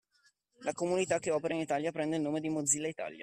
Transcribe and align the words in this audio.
La 0.63 0.71
comunità 0.73 1.19
che 1.19 1.29
opera 1.29 1.53
in 1.53 1.59
Italia 1.59 1.91
prende 1.91 2.15
il 2.15 2.23
nome 2.23 2.39
di 2.39 2.49
Mozilla 2.49 2.87
Italia. 2.87 3.19